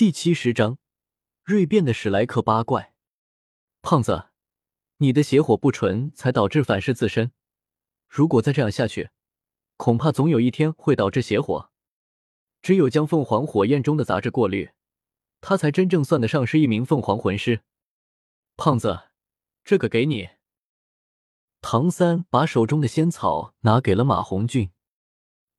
[0.00, 0.78] 第七十章，
[1.44, 2.94] 锐变的史莱克八怪。
[3.82, 4.30] 胖子，
[4.96, 7.32] 你的邪火不纯，才导致反噬自身。
[8.08, 9.10] 如果再这样下去，
[9.76, 11.70] 恐怕总有一天会导致邪火。
[12.62, 14.70] 只有将凤凰火焰中的杂质过滤，
[15.42, 17.60] 他才真正算得上是一名凤凰魂师。
[18.56, 19.10] 胖子，
[19.62, 20.30] 这个给你。
[21.60, 24.70] 唐三把手中的仙草拿给了马红俊，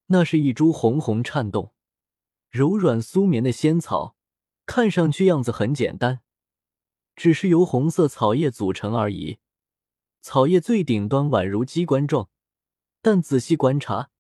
[0.08, 1.76] 那是一株红红颤动、
[2.50, 4.18] 柔软酥绵的仙草。
[4.74, 6.22] 看上去样子很简单，
[7.18, 9.40] 只是由红色草叶组成而已。
[10.22, 12.30] 草叶最顶端宛如机关状，
[13.02, 14.12] 但仔细观察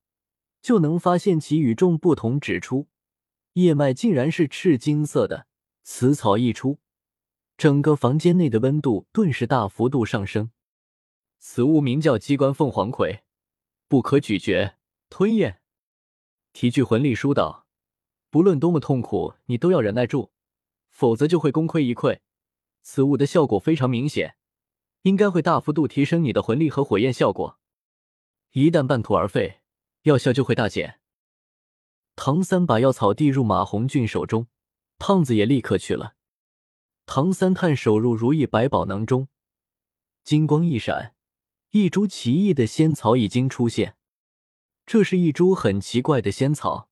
[0.61, 2.89] 就能发现其与众不同指出，
[3.53, 5.47] 叶脉竟然是赤金色的。
[5.83, 6.79] 此草一出，
[7.55, 10.51] 整个房间内的温度顿时大幅度上升。
[11.39, 13.23] 此物名叫机关凤凰葵，
[13.87, 14.75] 不可咀嚼
[15.09, 15.61] 吞咽。
[16.51, 17.65] 提句魂力疏导，
[18.29, 20.33] 不论多么痛苦，你都要忍耐住。
[20.91, 22.19] 否则就会功亏一篑。
[22.83, 24.35] 此物的效果非常明显，
[25.01, 27.57] 应该会大幅度提升你的魂力和火焰效果。
[28.51, 29.61] 一旦半途而废，
[30.03, 30.99] 药效就会大减。
[32.15, 34.47] 唐三把药草递入马红俊手中，
[34.99, 36.15] 胖子也立刻去了。
[37.05, 39.27] 唐三探手入如意百宝囊中，
[40.23, 41.15] 金光一闪，
[41.71, 43.95] 一株奇异的仙草已经出现。
[44.85, 46.89] 这是一株很奇怪的仙草，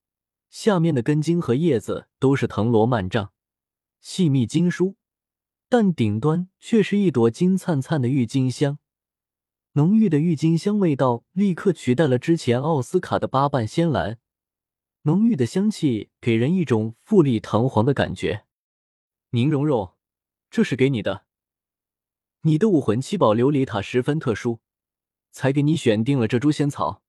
[0.49, 3.33] 下面的根茎和叶子都是藤萝漫帐。
[4.01, 4.95] 细密经疏，
[5.67, 8.79] 但顶端却是一朵金灿灿的郁金香。
[9.73, 14.17] 浓郁的郁金香味道立刻取代了之前奥斯卡的八瓣仙兰。
[15.03, 18.45] 浓郁的香气给人一种富丽堂皇的感觉。
[19.29, 19.95] 宁荣荣，
[20.49, 21.25] 这是给你的。
[22.41, 24.59] 你的武魂七宝琉璃塔十分特殊，
[25.31, 27.03] 才给你选定了这株仙草。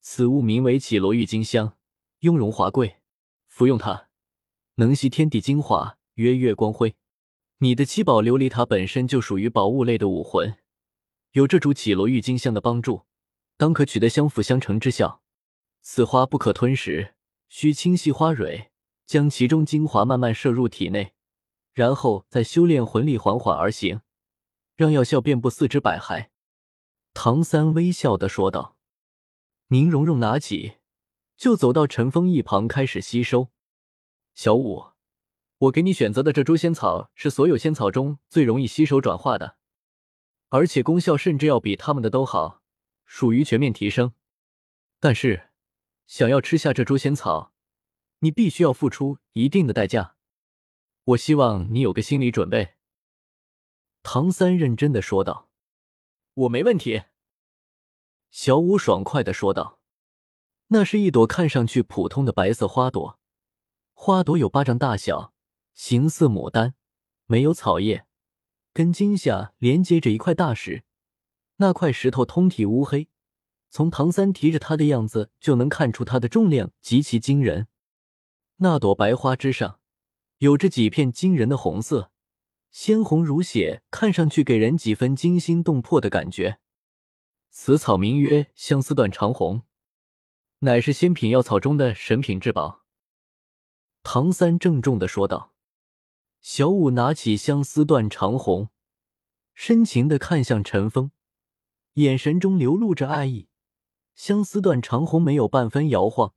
[0.00, 1.76] 此物名为绮罗郁金香，
[2.20, 2.96] 雍容华贵。
[3.46, 4.08] 服用它，
[4.76, 5.98] 能吸天地精华。
[6.14, 6.94] 曰月光辉，
[7.58, 10.56] 你的七宝琉璃塔本身就属于宝物类的武魂，
[11.30, 13.06] 有这株绮罗郁金香的帮助，
[13.56, 15.22] 当可取得相辅相成之效。
[15.80, 17.14] 此花不可吞食，
[17.48, 18.70] 需清细花蕊，
[19.06, 21.14] 将其中精华慢慢摄入体内，
[21.72, 24.02] 然后再修炼魂力，缓缓而行，
[24.76, 26.28] 让药效遍布四肢百骸。
[27.14, 28.76] 唐三微笑的说道。
[29.68, 30.74] 宁荣荣拿起，
[31.38, 33.48] 就走到陈峰一旁开始吸收。
[34.34, 34.91] 小五。
[35.62, 39.56] 我给你选择的这株仙草是所有仙草中最容易吸收转化的，
[40.48, 42.62] 而且功效甚至要比他们的都好，
[43.04, 44.12] 属于全面提升。
[44.98, 45.50] 但是，
[46.04, 47.52] 想要吃下这株仙草，
[48.20, 50.16] 你必须要付出一定的代价。
[51.04, 52.74] 我希望你有个心理准备。”
[54.02, 55.48] 唐三认真的说道。
[56.34, 57.02] “我没问题。”
[58.32, 59.78] 小五爽快的说道。
[60.68, 63.20] 那是一朵看上去普通的白色花朵，
[63.92, 65.31] 花朵有巴掌大小。
[65.74, 66.74] 形似牡丹，
[67.26, 68.06] 没有草叶，
[68.72, 70.84] 根茎下连接着一块大石，
[71.56, 73.08] 那块石头通体乌黑，
[73.70, 77.68] 从唐三提着它的样子就能看出它的重量极其惊人。
[78.56, 79.80] 那朵白花之上，
[80.38, 82.12] 有着几片惊人的红色，
[82.70, 86.58] 鲜红如血，看上去给人几分惊心动魄的感觉。
[87.50, 89.62] 此草名曰相思断肠红，
[90.60, 92.84] 乃是仙品药草中的神品至宝。
[94.02, 95.51] 唐三郑重的说道。
[96.42, 98.68] 小舞拿起相思断肠红，
[99.54, 101.12] 深情的看向陈峰，
[101.94, 103.46] 眼神中流露着爱意。
[104.16, 106.34] 相思断肠红没有半分摇晃，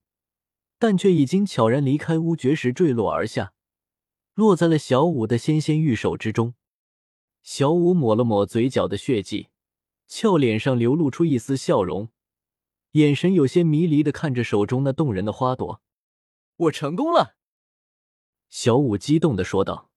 [0.78, 3.54] 但却已经悄然离开乌绝时坠落而下，
[4.36, 6.54] 落在了小舞的纤纤玉手之中。
[7.42, 9.50] 小舞抹了抹嘴角的血迹，
[10.06, 12.10] 俏脸上流露出一丝笑容，
[12.92, 15.82] 眼神有些迷离的看着手中那动人的花朵。
[16.58, 17.36] 我成功了！
[18.50, 19.90] 小舞激动的说道。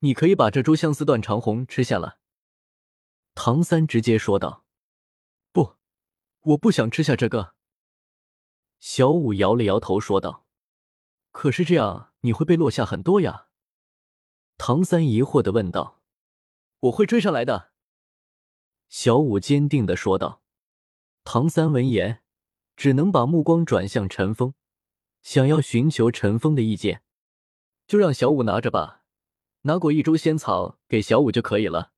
[0.00, 2.18] 你可以把这株相思断肠红吃下了。”
[3.34, 4.64] 唐三直接说道。
[5.52, 5.76] “不，
[6.40, 7.54] 我不想吃下这个。”
[8.80, 10.46] 小五摇了摇头说道。
[11.32, 13.46] “可是这样你会被落下很多呀。”
[14.58, 16.02] 唐三疑惑的问道。
[16.80, 17.72] “我会追上来的。”
[18.88, 20.42] 小五坚定的说道。
[21.22, 22.22] 唐三闻言，
[22.74, 24.54] 只能把目光转向陈峰，
[25.22, 27.02] 想要寻求陈峰的意见。
[27.86, 28.99] 就让小五拿着吧。
[29.62, 31.92] 拿过一株仙草给小五就可以了。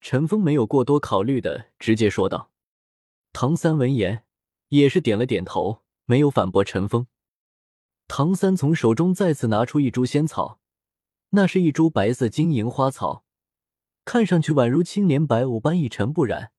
[0.00, 2.52] 陈峰没有过多考虑的直接说道。
[3.32, 4.24] 唐三闻言
[4.68, 7.06] 也是点了点头，没有反驳陈峰。
[8.08, 10.60] 唐三从手中再次拿出一株仙草，
[11.30, 13.24] 那是一株白色晶莹花草，
[14.04, 16.52] 看上去宛如青莲白雾般一尘不染。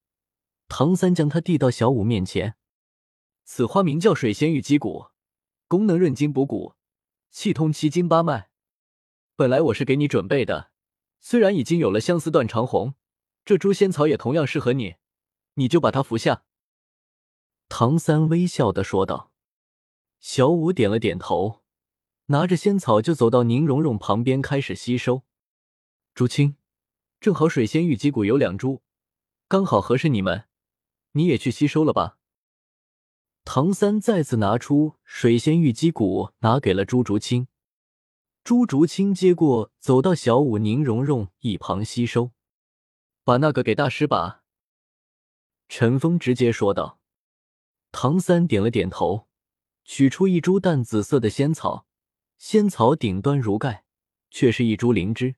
[0.67, 2.55] 唐三将它递到小五面前。
[3.45, 5.05] 此花名叫水仙玉鸡骨，
[5.69, 6.75] 功能润筋补骨。
[7.31, 8.49] 气通七经八脉。
[9.37, 10.71] 本来我是给你准备的，
[11.19, 12.95] 虽然已经有了相思断肠红，
[13.45, 14.95] 这诛仙草也同样适合你，
[15.53, 16.43] 你就把它服下。”
[17.69, 19.31] 唐三微笑的说道。
[20.19, 21.61] 小五点了点头，
[22.25, 25.21] 拿着仙草就走到宁荣荣旁边开始吸收。
[26.15, 26.55] 竹青，
[27.19, 28.81] 正好水仙玉肌骨有两株，
[29.47, 30.45] 刚好合适你们，
[31.11, 32.17] 你也去吸收了吧。
[33.45, 37.47] 唐三再次拿出水仙玉肌骨，拿给了朱竹清。
[38.47, 42.31] 朱竹清接过，走到小舞宁荣荣一旁吸收。
[43.25, 44.45] 把那个给大师吧。
[45.67, 47.01] 陈峰直接说道。
[47.91, 49.27] 唐三点了点头，
[49.83, 51.87] 取出一株淡紫色的仙草，
[52.37, 53.83] 仙草顶端如盖，
[54.31, 55.35] 却是一株灵芝，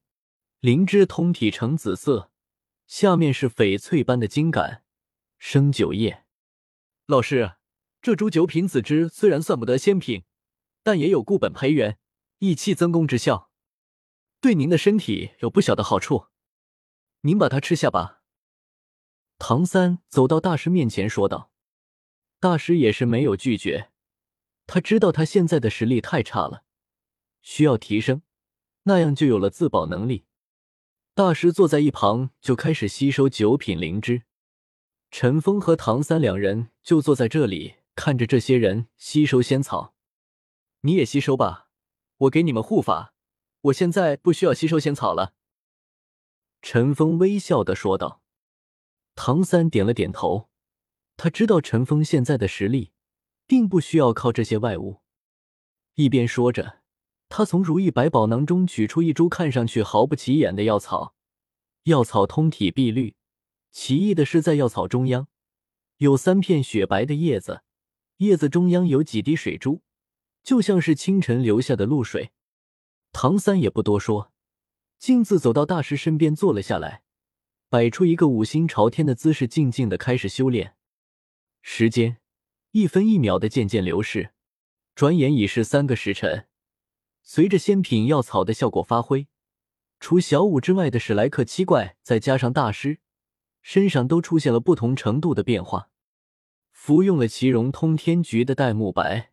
[0.59, 2.29] 灵芝通体呈紫色，
[2.85, 4.83] 下面是翡翠般的茎秆，
[5.39, 6.25] 生九叶。
[7.07, 7.53] 老师。
[8.03, 10.25] 这株九品紫芝虽然算不得仙品，
[10.83, 11.97] 但也有固本培元、
[12.39, 13.51] 益气增功之效，
[14.41, 16.27] 对您的身体有不小的好处。
[17.21, 18.21] 您把它吃下吧。
[19.37, 21.51] 唐三走到大师面前说道。
[22.39, 23.91] 大师也是没有拒绝，
[24.65, 26.63] 他知道他现在的实力太差了，
[27.41, 28.21] 需要提升，
[28.83, 30.25] 那样就有了自保能力。
[31.13, 34.23] 大师坐在一旁就开始吸收九品灵芝，
[35.11, 37.75] 陈峰和唐三两人就坐在这里。
[37.95, 39.93] 看着这些人吸收仙草，
[40.81, 41.68] 你也吸收吧，
[42.19, 43.13] 我给你们护法。
[43.61, 45.33] 我现在不需要吸收仙草了。”
[46.61, 48.21] 陈峰微笑的说道。
[49.15, 50.49] 唐三点了点头，
[51.17, 52.93] 他知道陈峰现在的实力，
[53.45, 55.01] 并不需要靠这些外物。
[55.95, 56.79] 一边说着，
[57.27, 61.15] 他从如意百宝囊中取出一株看上去毫不起眼的药草，
[61.83, 63.17] 药草通体碧绿，
[63.71, 65.27] 奇异的是，在药草中央
[65.97, 67.63] 有三片雪白的叶子。
[68.17, 69.81] 叶子中央有几滴水珠，
[70.49, 72.31] 就像是清晨流下的露水。
[73.11, 74.31] 唐三也不多说，
[74.97, 77.03] 径自走到大师身边坐了下来，
[77.69, 80.73] 摆出一个五心朝天的姿势，静静的开始修炼。
[81.61, 82.17] 时间
[82.71, 84.31] 一分一秒的渐渐流逝，
[84.95, 86.47] 转眼已是三个时辰。
[87.21, 89.27] 随着仙品药草的效果发挥，
[89.99, 92.97] 除小五之外的史莱克七怪，再加上大师，
[93.61, 95.91] 身上都出现了不同程度的变化。
[96.71, 99.28] 服用了奇荣通天菊的戴沐白，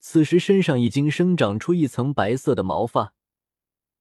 [0.00, 3.12] 此时身上已经生长出一层白色的毛发，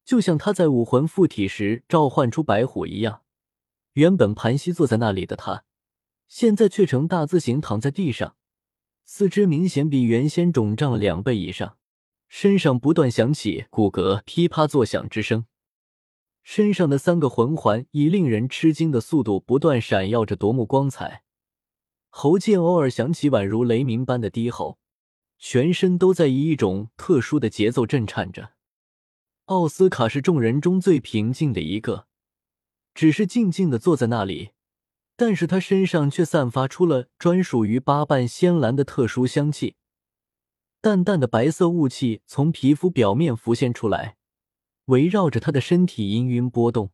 [0.06, 3.22] 就像他在武魂附体时召唤出白虎一样。
[3.94, 5.66] 原本盘膝坐在那里的他，
[6.28, 8.38] 现在却呈大字形躺在地上，
[9.04, 11.78] 四肢明显比原先肿胀了两倍以上，
[12.28, 15.48] 身上不断响起骨骼噼啪作响之声，
[16.44, 21.24] 身上的三个魂环以令人吃惊的速度不断闪耀着夺目光彩。
[22.10, 24.80] 喉间偶尔响起宛如雷鸣般的低吼，
[25.40, 28.52] 全身都在以一种特殊的节奏震颤着。
[29.46, 32.08] 奥斯卡是众人中最平静的一个，
[32.94, 34.52] 只是静静的坐在那里，
[35.16, 39.76] 但是他身上却散发出了专属于八瓣仙兰的特殊香气，
[40.82, 44.18] 淡淡的白色雾气从皮肤表面浮现出来，
[44.86, 46.92] 围绕着他的身体氤氲波动。